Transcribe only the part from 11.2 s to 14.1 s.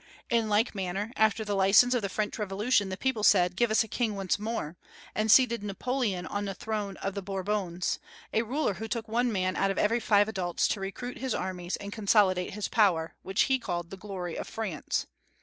armies and consolidate his power, which he called the